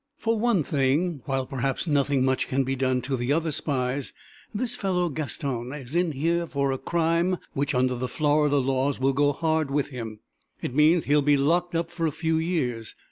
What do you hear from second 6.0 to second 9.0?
here for a crime which, under the Florida laws,